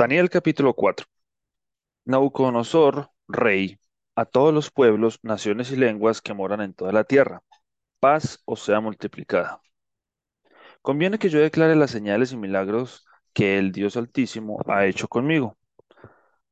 [0.00, 1.04] Daniel capítulo 4.
[2.06, 3.78] Nabucodonosor, rey,
[4.16, 7.42] a todos los pueblos, naciones y lenguas que moran en toda la tierra,
[7.98, 9.60] paz os sea multiplicada.
[10.80, 13.04] Conviene que yo declare las señales y milagros
[13.34, 15.58] que el Dios Altísimo ha hecho conmigo.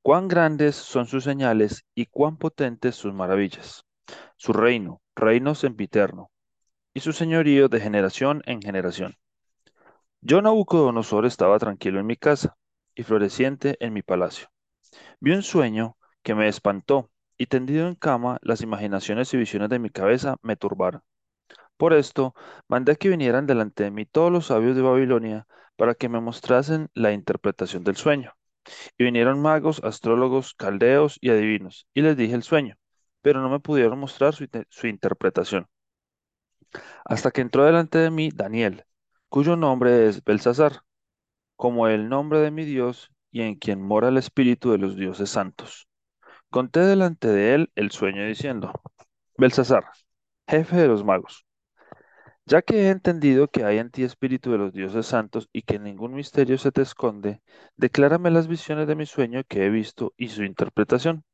[0.03, 3.87] Cuán grandes son sus señales y cuán potentes sus maravillas.
[4.37, 6.31] Su reino, reino sempiterno,
[6.93, 9.17] y su señorío de generación en generación.
[10.21, 12.55] Yo, Nabucodonosor, estaba tranquilo en mi casa
[12.99, 14.49] y floreciente en mi palacio.
[15.21, 19.79] Vi un sueño que me espantó, y tendido en cama, las imaginaciones y visiones de
[19.79, 21.03] mi cabeza me turbaron.
[21.77, 22.35] Por esto,
[22.69, 26.91] mandé que vinieran delante de mí todos los sabios de Babilonia para que me mostrasen
[26.95, 28.35] la interpretación del sueño.
[28.99, 32.77] Y vinieron magos, astrólogos, caldeos y adivinos, y les dije el sueño,
[33.23, 35.69] pero no me pudieron mostrar su, su interpretación.
[37.05, 38.85] Hasta que entró delante de mí Daniel,
[39.29, 40.83] cuyo nombre es Belsasar,
[41.59, 45.31] como el nombre de mi Dios y en quien mora el espíritu de los dioses
[45.31, 45.89] santos.
[46.51, 48.73] Conté delante de él el sueño diciendo,
[49.39, 49.85] Belsasar,
[50.47, 51.47] jefe de los magos,
[52.47, 55.81] ya que he entendido que hay en ti espíritu de los dioses santos y que
[55.81, 57.43] ningún misterio se te esconde,
[57.77, 61.25] declárame las visiones de mi sueño que he visto y su interpretación.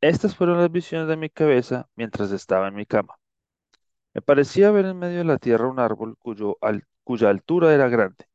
[0.00, 3.16] Estas fueron las visiones de mi cabeza mientras estaba en mi cama.
[4.14, 6.16] Me parecía ver en medio de la tierra un árbol
[7.04, 8.29] cuya altura era grande.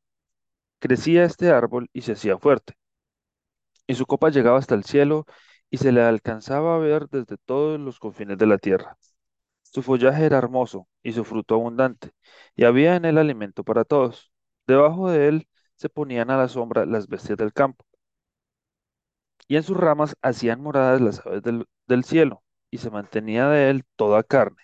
[0.78, 2.74] Crecía este árbol y se hacía fuerte,
[3.86, 5.26] y su copa llegaba hasta el cielo
[5.70, 8.96] y se le alcanzaba a ver desde todos los confines de la tierra.
[9.62, 12.12] Su follaje era hermoso y su fruto abundante,
[12.56, 14.32] y había en él alimento para todos.
[14.66, 17.84] Debajo de él se ponían a la sombra las bestias del campo,
[19.48, 23.70] y en sus ramas hacían moradas las aves del, del cielo, y se mantenía de
[23.70, 24.62] él toda carne.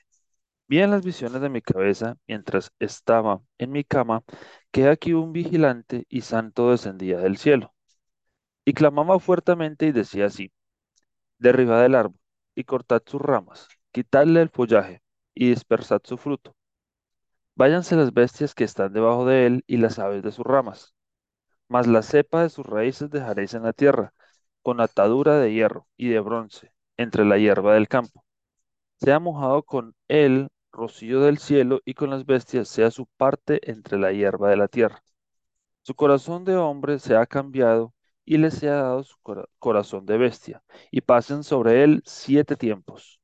[0.72, 4.24] Vi en las visiones de mi cabeza, mientras estaba en mi cama,
[4.70, 7.74] que aquí un vigilante y santo descendía del cielo,
[8.64, 10.50] y clamaba fuertemente y decía así,
[11.36, 12.18] derribad el árbol,
[12.54, 15.02] y cortad sus ramas, quitadle el follaje,
[15.34, 16.56] y dispersad su fruto
[17.54, 20.94] Váyanse las bestias que están debajo de él y las aves de sus ramas.
[21.68, 24.14] Mas la cepa de sus raíces dejaréis en la tierra,
[24.62, 28.24] con atadura de hierro y de bronce, entre la hierba del campo.
[29.02, 33.98] Sea mojado con él rocío del cielo y con las bestias sea su parte entre
[33.98, 35.02] la hierba de la tierra.
[35.82, 37.94] Su corazón de hombre se ha cambiado
[38.24, 43.20] y le sea dado su cora- corazón de bestia, y pasen sobre él siete tiempos.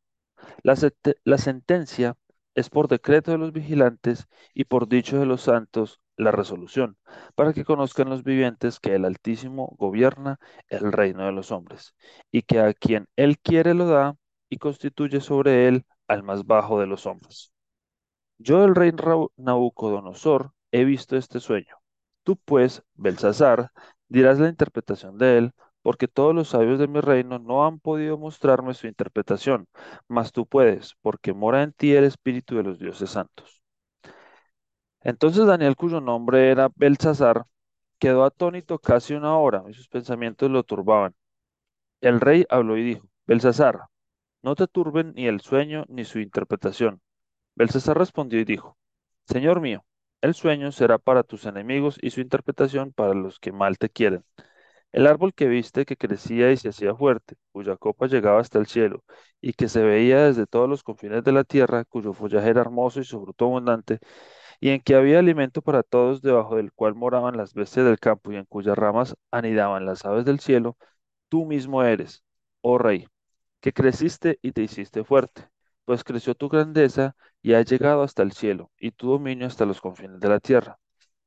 [0.62, 0.76] La,
[1.24, 2.16] la sentencia
[2.54, 6.96] es por decreto de los vigilantes y por dicho de los santos la resolución,
[7.36, 10.38] para que conozcan los vivientes que el Altísimo gobierna
[10.68, 11.94] el reino de los hombres,
[12.32, 14.16] y que a quien él quiere lo da
[14.48, 17.52] y constituye sobre él al más bajo de los hombres.
[18.38, 18.92] Yo, el rey
[19.36, 21.76] Nabucodonosor, he visto este sueño.
[22.24, 23.72] Tú, pues, Belsasar,
[24.08, 25.52] dirás la interpretación de él,
[25.82, 29.66] porque todos los sabios de mi reino no han podido mostrarme su interpretación,
[30.08, 33.62] mas tú puedes, porque mora en ti el espíritu de los dioses santos.
[35.00, 37.44] Entonces Daniel, cuyo nombre era Belsasar,
[37.98, 41.14] quedó atónito casi una hora, y sus pensamientos lo turbaban.
[42.00, 43.80] El rey habló y dijo, Belsasar,
[44.42, 47.00] no te turben ni el sueño ni su interpretación.
[47.56, 48.76] Belsasar respondió y dijo,
[49.26, 49.84] Señor mío,
[50.22, 54.24] el sueño será para tus enemigos y su interpretación para los que mal te quieren.
[54.92, 58.66] El árbol que viste que crecía y se hacía fuerte, cuya copa llegaba hasta el
[58.66, 59.04] cielo,
[59.40, 63.00] y que se veía desde todos los confines de la tierra, cuyo follaje era hermoso
[63.00, 63.98] y su fruto abundante,
[64.60, 68.32] y en que había alimento para todos, debajo del cual moraban las bestias del campo
[68.32, 70.76] y en cuyas ramas anidaban las aves del cielo,
[71.28, 72.24] tú mismo eres,
[72.62, 73.08] oh rey
[73.60, 75.48] que creciste y te hiciste fuerte,
[75.84, 79.80] pues creció tu grandeza y ha llegado hasta el cielo, y tu dominio hasta los
[79.80, 80.78] confines de la tierra.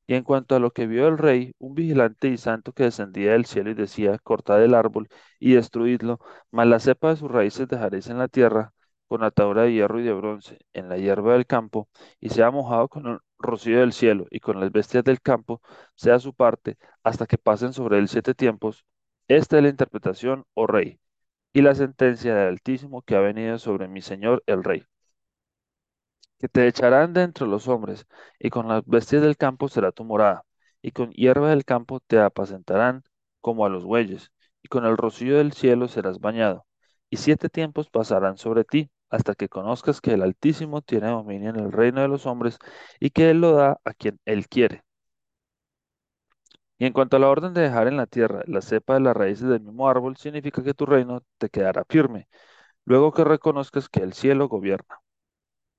[0.08, 3.31] Y en cuanto a lo que vio el rey, un vigilante y santo que descendía
[3.34, 5.08] del cielo y decía, cortad el árbol
[5.40, 6.20] y destruidlo,
[6.52, 8.74] mas la cepa de sus raíces dejaréis en la tierra,
[9.08, 11.90] con atadura de hierro y de bronce, en la hierba del campo,
[12.20, 15.62] y sea mojado con el rocío del cielo, y con las bestias del campo,
[15.96, 18.85] sea su parte, hasta que pasen sobre él siete tiempos.
[19.28, 21.00] Esta es la interpretación, oh rey
[21.53, 24.86] y la sentencia del Altísimo que ha venido sobre mi Señor el Rey,
[26.40, 28.06] que te echarán de entre los hombres,
[28.40, 30.44] y con las bestias del campo será tu morada,
[30.82, 33.03] y con hierba del campo te apacentarán
[33.42, 34.32] como a los bueyes,
[34.64, 36.66] y con el rocío del cielo serás bañado,
[37.09, 41.59] y siete tiempos pasarán sobre ti, hasta que conozcas que el Altísimo tiene dominio en
[41.59, 42.58] el reino de los hombres,
[43.00, 44.84] y que Él lo da a quien Él quiere.
[46.82, 49.16] Y en cuanto a la orden de dejar en la tierra la cepa de las
[49.16, 52.28] raíces del mismo árbol, significa que tu reino te quedará firme
[52.86, 55.00] luego que reconozcas que el cielo gobierna.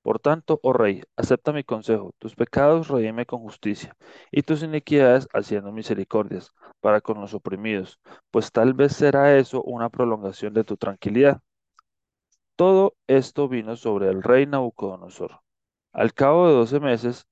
[0.01, 3.97] Por tanto, oh rey, acepta mi consejo, tus pecados redime con justicia,
[4.31, 7.99] y tus iniquidades haciendo misericordias para con los oprimidos,
[8.31, 11.41] pues tal vez será eso una prolongación de tu tranquilidad.
[12.55, 15.41] Todo esto vino sobre el rey Nabucodonosor.
[15.91, 17.27] Al cabo de doce meses,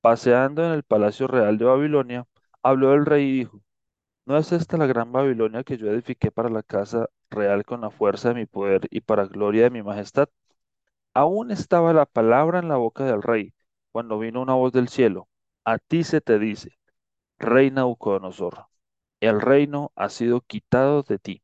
[0.00, 2.26] paseando en el palacio real de Babilonia,
[2.70, 3.62] habló el rey y dijo,
[4.26, 7.90] ¿no es esta la gran Babilonia que yo edifiqué para la casa real con la
[7.90, 10.28] fuerza de mi poder y para gloria de mi majestad?
[11.14, 13.54] Aún estaba la palabra en la boca del rey,
[13.92, 15.28] cuando vino una voz del cielo.
[15.64, 16.72] A ti se te dice,
[17.38, 18.66] rey Nabucodonosor,
[19.20, 21.42] el reino ha sido quitado de ti,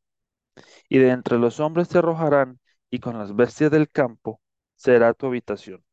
[0.89, 2.61] y de entre los hombres te arrojarán,
[2.91, 4.41] y con las bestias del campo
[4.77, 5.85] será tu habitación,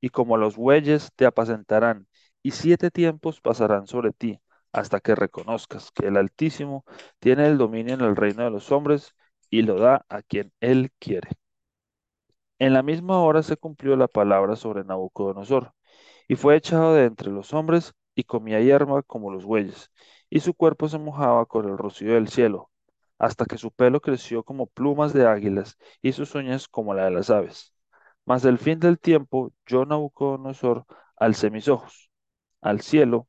[0.00, 2.08] y como los bueyes te apacentarán,
[2.42, 4.40] y siete tiempos pasarán sobre ti,
[4.72, 6.84] hasta que reconozcas que el Altísimo
[7.18, 9.14] tiene el dominio en el reino de los hombres,
[9.50, 11.30] y lo da a quien él quiere.
[12.58, 15.72] En la misma hora se cumplió la palabra sobre Nabucodonosor,
[16.28, 19.90] y fue echado de entre los hombres, y comía hierba como los bueyes,
[20.30, 22.70] y su cuerpo se mojaba con el rocío del cielo,
[23.18, 27.10] hasta que su pelo creció como plumas de águilas, y sus uñas como la de
[27.12, 27.74] las aves.
[28.26, 30.84] Mas del fin del tiempo, yo Nabucodonosor
[31.16, 32.10] alcé mis ojos
[32.60, 33.28] al cielo,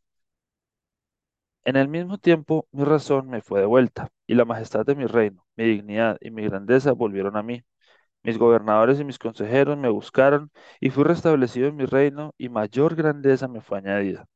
[1.65, 5.45] En el mismo tiempo mi razón me fue devuelta, y la majestad de mi reino,
[5.55, 7.63] mi dignidad y mi grandeza volvieron a mí.
[8.23, 12.95] Mis gobernadores y mis consejeros me buscaron, y fui restablecido en mi reino, y mayor
[12.95, 14.27] grandeza me fue añadida.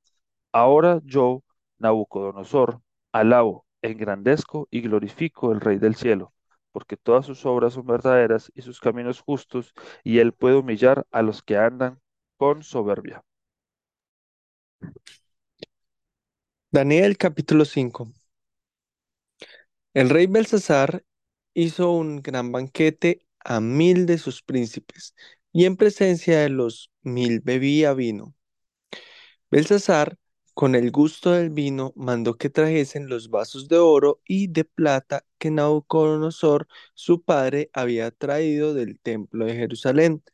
[0.54, 1.44] Ahora yo,
[1.80, 2.82] Nabucodonosor,
[3.14, 6.34] alabo, engrandezco y glorifico el Rey del cielo,
[6.74, 9.74] porque todas sus obras son verdaderas y sus caminos justos,
[10.04, 12.00] y él puede humillar a los que andan
[12.38, 13.24] con soberbia.
[16.76, 18.12] Daniel capítulo 5.
[19.94, 21.06] El rey Belsasar
[21.54, 25.16] hizo un gran banquete a mil de sus príncipes,
[25.54, 28.36] y en presencia de los mil bebía vino.
[29.50, 30.18] Belsasar,
[30.54, 35.26] con el gusto del vino, mandó que trajesen los vasos de oro y de plata
[35.38, 40.26] que Nabucodonosor, su padre, había traído del templo de Jerusalén,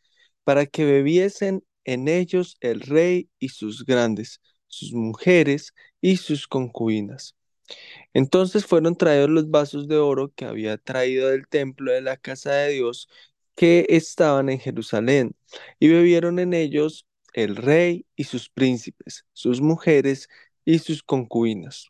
[0.44, 7.36] para que bebiesen en ellos el rey y sus grandes, sus mujeres y sus concubinas.
[8.14, 12.52] Entonces fueron traídos los vasos de oro que había traído del templo de la casa
[12.54, 13.08] de Dios
[13.56, 15.36] que estaban en Jerusalén,
[15.80, 20.30] y bebieron en ellos el rey y sus príncipes, sus mujeres
[20.66, 21.88] y sus concubinas.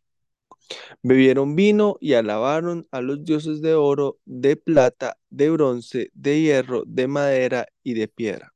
[1.04, 6.84] Bebieron vino y alabaron a los dioses de oro, de plata, de bronce, de hierro,
[6.86, 8.54] de madera y de piedra.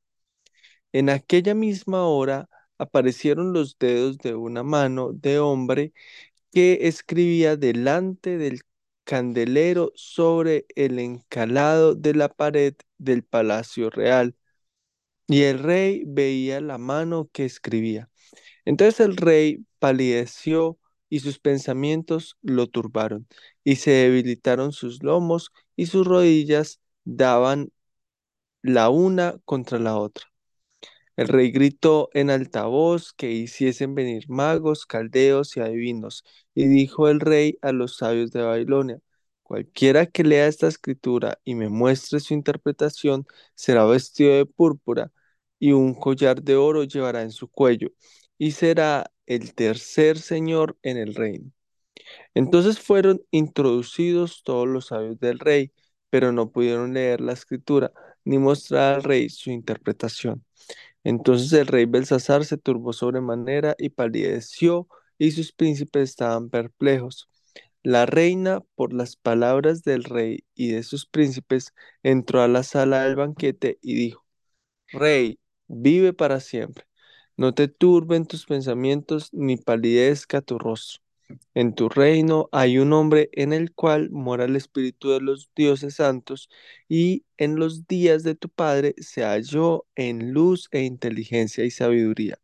[0.91, 5.93] En aquella misma hora aparecieron los dedos de una mano de hombre
[6.51, 8.61] que escribía delante del
[9.05, 14.35] candelero sobre el encalado de la pared del palacio real.
[15.27, 18.09] Y el rey veía la mano que escribía.
[18.65, 20.79] Entonces el rey palideció
[21.09, 23.27] y sus pensamientos lo turbaron,
[23.63, 27.71] y se debilitaron sus lomos y sus rodillas daban
[28.63, 30.25] la una contra la otra.
[31.15, 37.07] El rey gritó en alta voz que hiciesen venir magos, caldeos y adivinos, y dijo
[37.09, 38.99] el rey a los sabios de Babilonia,
[39.43, 45.11] cualquiera que lea esta escritura y me muestre su interpretación, será vestido de púrpura,
[45.59, 47.89] y un collar de oro llevará en su cuello,
[48.37, 51.51] y será el tercer señor en el reino.
[52.33, 55.71] Entonces fueron introducidos todos los sabios del rey,
[56.09, 57.91] pero no pudieron leer la escritura
[58.25, 60.43] ni mostrar al rey su interpretación.
[61.05, 67.29] Entonces el rey Belsasar se turbó sobremanera y palideció, y sus príncipes estaban perplejos.
[67.83, 73.03] La reina, por las palabras del rey y de sus príncipes, entró a la sala
[73.05, 74.25] del banquete y dijo,
[74.93, 76.85] Rey, vive para siempre.
[77.37, 81.03] No te turben tus pensamientos ni palidezca tu rostro.
[81.53, 85.95] En tu reino hay un hombre en el cual mora el espíritu de los dioses
[85.95, 86.49] santos,
[86.89, 92.39] y en los días de tu padre se halló en luz e inteligencia y sabiduría,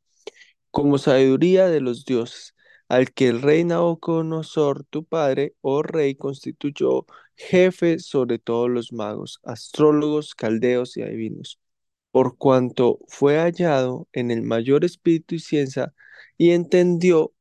[0.72, 2.56] como sabiduría de los dioses,
[2.90, 9.40] al que el rey Nabucodonosor, tu padre, oh rey, constituyó jefe sobre todos los magos,
[9.44, 11.60] astrólogos, caldeos y adivinos,
[12.12, 15.94] por cuanto fue hallado en el mayor espíritu y ciencia,
[16.38, 17.34] y entendió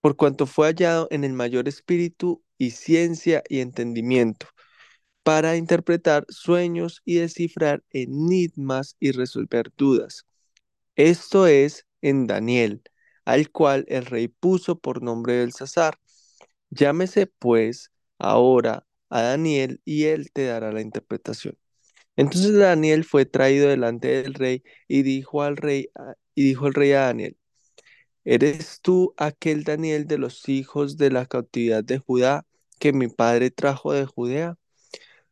[0.00, 4.46] por cuanto fue hallado en el mayor espíritu y ciencia y entendimiento,
[5.22, 10.26] para interpretar sueños y descifrar enigmas y resolver dudas.
[10.96, 12.82] Esto es en Daniel,
[13.24, 15.98] al cual el rey puso por nombre Belsasar.
[16.70, 21.56] Llámese pues ahora a Daniel y él te dará la interpretación.
[22.16, 25.90] Entonces Daniel fue traído delante del rey y dijo al rey
[26.34, 27.36] y dijo el rey a Daniel:
[28.30, 32.44] ¿Eres tú aquel Daniel de los hijos de la cautividad de Judá
[32.78, 34.58] que mi padre trajo de Judea?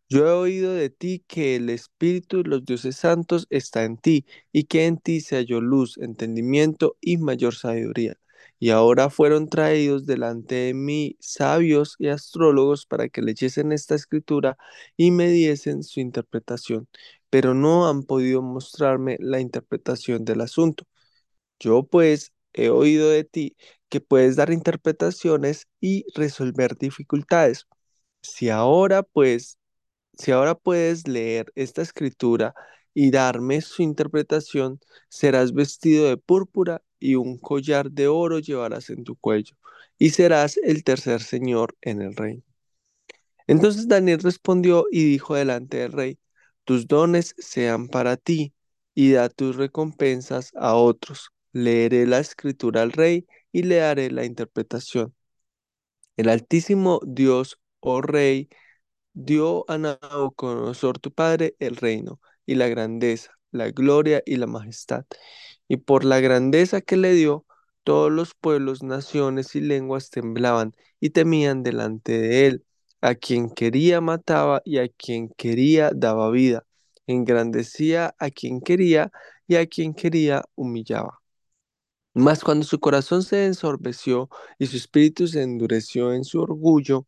[0.09, 4.25] Yo he oído de ti que el Espíritu de los dioses santos está en ti,
[4.51, 8.17] y que en ti se halló luz, entendimiento y mayor sabiduría.
[8.59, 14.57] Y ahora fueron traídos delante de mí sabios y astrólogos para que leyesen esta escritura
[14.97, 16.89] y me diesen su interpretación,
[17.29, 20.87] pero no han podido mostrarme la interpretación del asunto.
[21.61, 23.57] Yo pues he oído de ti
[23.89, 27.67] que puedes dar interpretaciones y resolver dificultades.
[28.23, 29.59] Si ahora pues
[30.19, 32.55] si ahora puedes leer esta escritura
[32.95, 39.05] y darme su interpretación, serás vestido de púrpura y un collar de oro llevarás en
[39.05, 39.57] tu cuello,
[39.99, 42.43] y serás el tercer señor en el reino.
[43.47, 46.19] Entonces Daniel respondió y dijo delante del rey,
[46.65, 48.55] tus dones sean para ti,
[48.95, 51.31] y da tus recompensas a otros.
[51.57, 55.15] Leeré la escritura al rey y le daré la interpretación.
[56.19, 58.49] El Altísimo Dios, oh rey,
[59.15, 65.07] dio a Nabucodonosor tu padre el reino y la grandeza, la gloria y la majestad.
[65.69, 67.47] Y por la grandeza que le dio,
[67.85, 72.67] todos los pueblos, naciones y lenguas temblaban y temían delante de él.
[73.01, 76.67] A quien quería mataba y a quien quería daba vida.
[77.07, 79.13] Engrandecía a quien quería
[79.49, 81.23] y a quien quería humillaba.
[82.19, 87.07] Mas cuando su corazón se ensorbeció y su espíritu se endureció en su orgullo,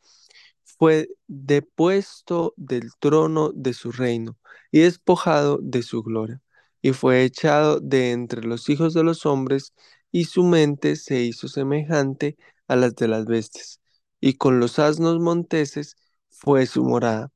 [0.65, 4.37] fue depuesto del trono de su reino
[4.71, 6.43] y despojado de su gloria,
[6.83, 9.73] y fue echado de entre los hijos de los hombres,
[10.13, 12.37] y su mente se hizo semejante
[12.67, 13.81] a las de las bestias,
[14.21, 15.97] y con los asnos monteses
[16.29, 17.33] fue su morada.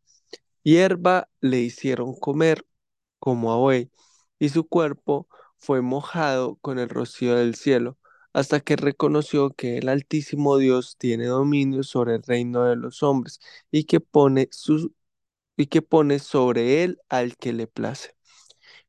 [0.63, 2.67] Hierba le hicieron comer
[3.19, 3.91] como a buey,
[4.39, 5.27] y su cuerpo
[5.63, 7.99] fue mojado con el rocío del cielo,
[8.33, 13.41] hasta que reconoció que el Altísimo Dios tiene dominio sobre el reino de los hombres,
[13.71, 14.95] y que pone su,
[15.57, 18.15] y que pone sobre él al que le place.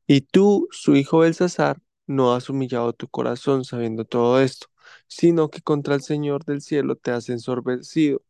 [0.07, 4.67] Y tú, su hijo Belsasar, no has humillado tu corazón sabiendo todo esto,
[5.07, 8.23] sino que contra el Señor del cielo te has ensorbecido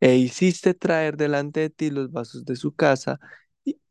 [0.00, 3.20] e hiciste traer delante de ti los vasos de su casa,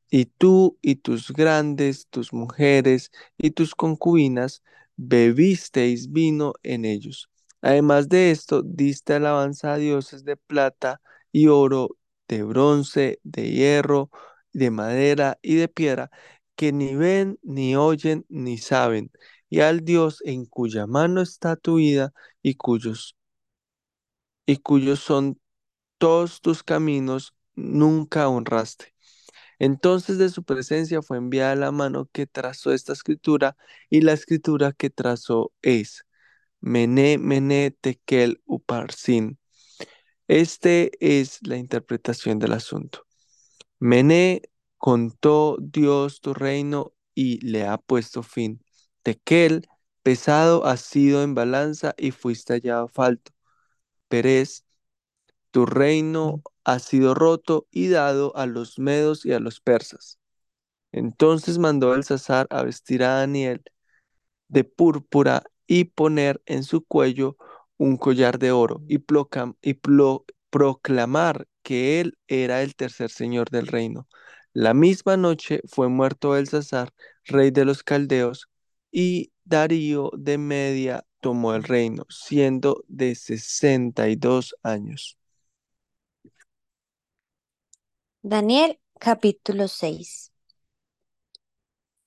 [0.10, 4.64] y, tú y tus grandes, tus mujeres y tus concubinas
[4.96, 7.30] bebisteis vino en ellos.
[7.62, 11.02] Además de esto, diste alabanza a dioses de plata
[11.32, 11.90] y oro,
[12.28, 14.10] de bronce, de hierro,
[14.54, 16.10] de madera y de piedra,
[16.56, 19.12] que ni ven, ni oyen, ni saben,
[19.50, 23.16] y al Dios en cuya mano está tu vida y cuyos
[24.46, 25.40] y cuyos son
[25.98, 28.94] todos tus caminos nunca honraste.
[29.60, 33.58] Entonces de su presencia fue enviada la mano que trazó esta escritura,
[33.90, 36.06] y la escritura que trazó es
[36.62, 39.40] Mené, Mené, Tekel, Uparsin.
[40.28, 43.06] Este es la interpretación del asunto.
[43.80, 44.44] Mené
[44.78, 48.64] contó Dios tu reino y le ha puesto fin.
[49.04, 49.68] Tekel,
[50.04, 53.32] pesado has sido en balanza y fuiste hallado falto.
[54.08, 54.66] Perez,
[55.52, 60.20] tu reino ha sido roto y dado a los medos y a los persas.
[60.92, 63.64] Entonces mandó Belsasar a vestir a Daniel
[64.48, 67.38] de púrpura y poner en su cuello
[67.78, 69.00] un collar de oro y,
[70.50, 74.08] proclamar que él era el tercer señor del reino.
[74.54, 76.92] La misma noche fue muerto Belsasar,
[77.26, 78.50] rey de los caldeos,
[78.92, 85.19] y Darío de Media tomó el reino, siendo de 62 años.
[88.22, 90.32] Daniel capítulo 6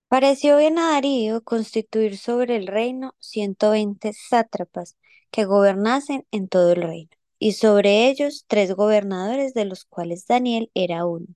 [0.09, 4.97] Pareció bien a Darío constituir sobre el reino 120 sátrapas
[5.31, 10.71] que gobernasen en todo el reino, y sobre ellos tres gobernadores de los cuales Daniel
[10.75, 11.29] era uno,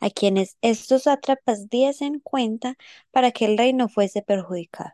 [0.00, 2.76] a quienes estos sátrapas diesen cuenta
[3.10, 4.92] para que el reino fuese perjudicado.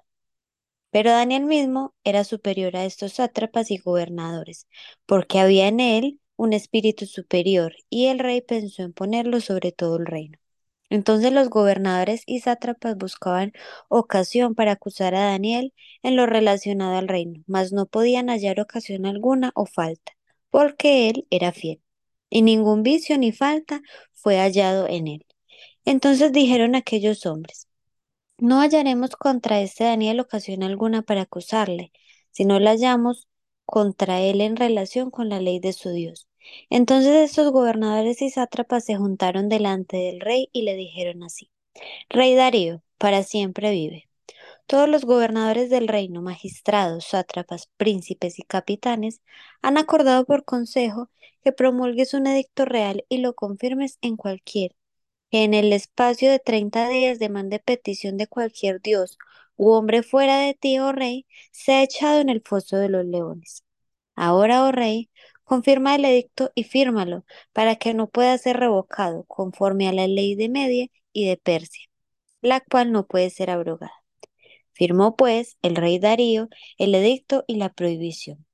[0.90, 4.66] Pero Daniel mismo era superior a estos sátrapas y gobernadores,
[5.06, 9.96] porque había en él un espíritu superior, y el rey pensó en ponerlo sobre todo
[9.98, 10.38] el reino.
[10.90, 13.52] Entonces los gobernadores y sátrapas buscaban
[13.88, 19.06] ocasión para acusar a Daniel en lo relacionado al reino, mas no podían hallar ocasión
[19.06, 20.12] alguna o falta,
[20.50, 21.82] porque él era fiel,
[22.30, 23.82] y ningún vicio ni falta
[24.14, 25.26] fue hallado en él.
[25.84, 27.68] Entonces dijeron aquellos hombres,
[28.38, 31.92] no hallaremos contra este Daniel ocasión alguna para acusarle,
[32.30, 33.28] si no la hallamos
[33.66, 36.27] contra él en relación con la ley de su Dios.
[36.70, 41.50] Entonces estos gobernadores y sátrapas se juntaron delante del rey y le dijeron así,
[42.10, 44.08] Rey Darío, para siempre vive.
[44.66, 49.22] Todos los gobernadores del reino, magistrados, sátrapas, príncipes y capitanes,
[49.62, 51.10] han acordado por consejo
[51.42, 54.74] que promulgues un edicto real y lo confirmes en cualquier
[55.30, 59.18] que en el espacio de treinta días demande petición de cualquier dios
[59.56, 63.64] u hombre fuera de ti, oh rey, sea echado en el foso de los leones.
[64.16, 65.10] Ahora, oh rey,
[65.48, 70.34] confirma el edicto y fírmalo, para que no pueda ser revocado, conforme a la ley
[70.36, 71.86] de Media y de Persia,
[72.42, 73.92] la cual no puede ser abrogada.
[74.72, 78.46] Firmó, pues, el rey Darío el edicto y la prohibición.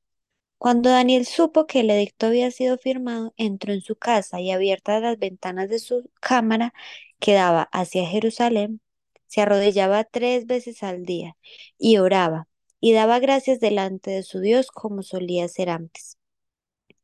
[0.59, 5.03] Cuando Daniel supo que el edicto había sido firmado, entró en su casa y abiertas
[5.03, 6.73] las ventanas de su cámara
[7.21, 8.81] que daba hacia Jerusalén,
[9.27, 11.37] se arrodillaba tres veces al día
[11.79, 12.49] y oraba
[12.81, 16.19] y daba gracias delante de su Dios como solía hacer antes.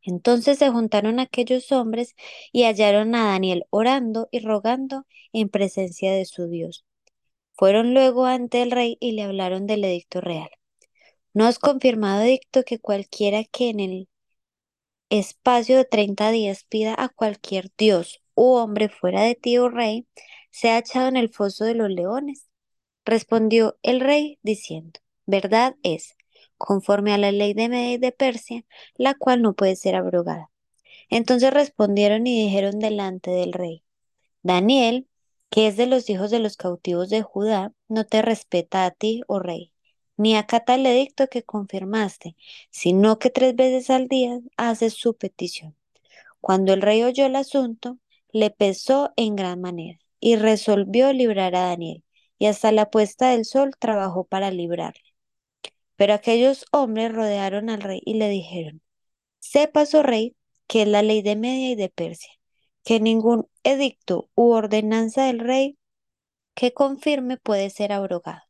[0.03, 2.15] Entonces se juntaron aquellos hombres
[2.53, 6.85] y hallaron a Daniel orando y rogando en presencia de su Dios.
[7.53, 10.51] Fueron luego ante el rey y le hablaron del edicto real.
[11.35, 14.09] ¿No has confirmado edicto que cualquiera que en el
[15.11, 20.07] espacio de treinta días pida a cualquier dios u hombre fuera de ti, oh rey,
[20.51, 22.49] sea echado en el foso de los leones?
[23.05, 26.17] Respondió el rey diciendo, verdad es,
[26.61, 28.65] conforme a la ley de Media y de Persia,
[28.97, 30.51] la cual no puede ser abrogada.
[31.09, 33.85] Entonces respondieron y dijeron delante del rey,
[34.43, 35.09] Daniel,
[35.51, 39.23] que es de los hijos de los cautivos de Judá, no te respeta a ti,
[39.27, 39.73] oh rey,
[40.17, 42.37] ni acata el edicto que confirmaste,
[42.71, 45.77] sino que tres veces al día haces su petición.
[46.41, 47.99] Cuando el rey oyó el asunto,
[48.33, 52.05] le pesó en gran manera y resolvió librar a Daniel,
[52.39, 55.10] y hasta la puesta del sol trabajó para librarle.
[56.01, 58.81] Pero aquellos hombres rodearon al rey y le dijeron,
[59.39, 60.35] Sepas, oh rey,
[60.67, 62.31] que es la ley de Media y de Persia,
[62.85, 65.77] que ningún edicto u ordenanza del rey
[66.55, 68.41] que confirme puede ser abrogado.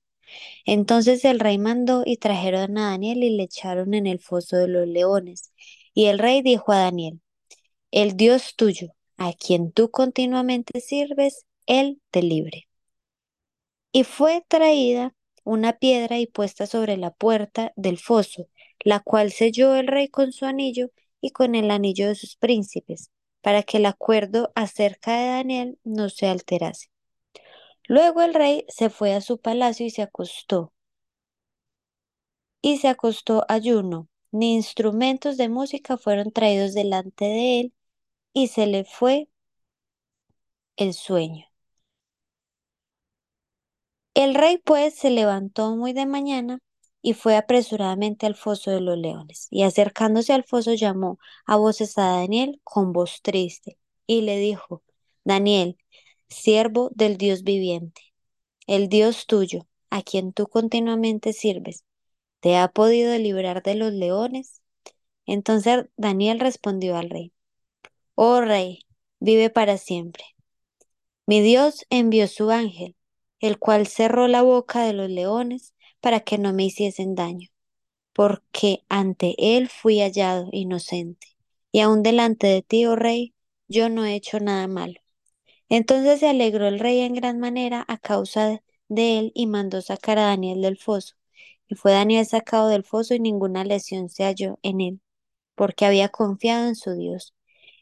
[0.64, 4.68] Entonces el rey mandó y trajeron a Daniel y le echaron en el foso de
[4.68, 5.52] los leones.
[5.92, 7.20] Y el rey dijo a Daniel,
[7.90, 12.68] el Dios tuyo, a quien tú continuamente sirves, él te libre.
[13.90, 15.16] Y fue traída
[15.50, 18.46] una piedra y puesta sobre la puerta del foso,
[18.84, 23.10] la cual selló el rey con su anillo y con el anillo de sus príncipes,
[23.40, 26.90] para que el acuerdo acerca de Daniel no se alterase.
[27.88, 30.72] Luego el rey se fue a su palacio y se acostó.
[32.62, 37.74] Y se acostó ayuno, ni instrumentos de música fueron traídos delante de él,
[38.32, 39.28] y se le fue
[40.76, 41.49] el sueño.
[44.20, 46.58] El rey pues se levantó muy de mañana
[47.00, 51.96] y fue apresuradamente al foso de los leones, y acercándose al foso llamó a voces
[51.96, 54.82] a Daniel con voz triste, y le dijo,
[55.24, 55.78] Daniel,
[56.28, 58.02] siervo del Dios viviente,
[58.66, 61.86] el Dios tuyo, a quien tú continuamente sirves,
[62.40, 64.60] ¿te ha podido librar de los leones?
[65.24, 67.32] Entonces Daniel respondió al rey,
[68.16, 68.80] Oh rey,
[69.18, 70.24] vive para siempre.
[71.24, 72.96] Mi Dios envió su ángel,
[73.40, 77.48] el cual cerró la boca de los leones para que no me hiciesen daño,
[78.12, 81.28] porque ante él fui hallado inocente,
[81.72, 83.34] y aun delante de ti, oh rey,
[83.68, 85.00] yo no he hecho nada malo.
[85.68, 90.18] Entonces se alegró el rey en gran manera a causa de él y mandó sacar
[90.18, 91.14] a Daniel del foso.
[91.68, 95.00] Y fue Daniel sacado del foso y ninguna lesión se halló en él,
[95.54, 97.34] porque había confiado en su Dios.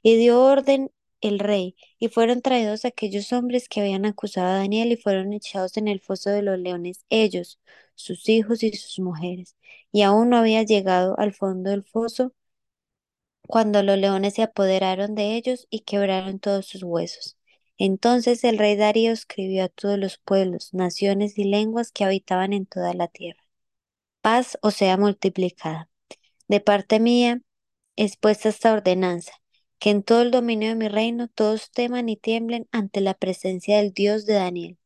[0.02, 4.92] Y dio orden el rey, y fueron traídos aquellos hombres que habían acusado a Daniel
[4.92, 7.60] y fueron echados en el foso de los leones, ellos,
[7.94, 9.56] sus hijos y sus mujeres.
[9.92, 12.32] Y aún no había llegado al fondo del foso
[13.46, 17.36] cuando los leones se apoderaron de ellos y quebraron todos sus huesos.
[17.78, 22.66] Entonces el rey Darío escribió a todos los pueblos, naciones y lenguas que habitaban en
[22.66, 23.42] toda la tierra.
[24.22, 25.90] Paz o sea multiplicada.
[26.48, 27.42] De parte mía
[27.96, 29.32] es puesta esta ordenanza,
[29.78, 33.78] que en todo el dominio de mi reino todos teman y tiemblen ante la presencia
[33.78, 34.78] del Dios de Daniel,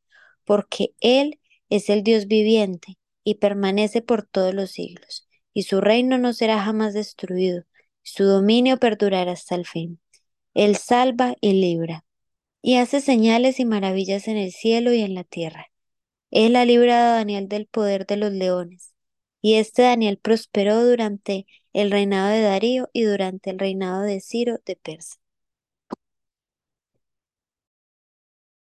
[0.44, 6.18] porque Él es el Dios viviente y permanece por todos los siglos, y su reino
[6.18, 7.64] no será jamás destruido,
[8.02, 10.00] su dominio perdurará hasta el fin.
[10.54, 12.04] Él salva y libra
[12.62, 15.68] y hace señales y maravillas en el cielo y en la tierra.
[16.30, 18.91] Él ha librado a Daniel del poder de los leones.
[19.42, 24.58] Y este Daniel prosperó durante el reinado de Darío y durante el reinado de Ciro
[24.66, 25.21] de Persia.